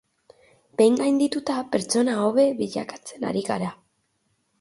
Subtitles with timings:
[0.79, 3.69] Behin gaindituta, pertsona hobe bilakatzen gara.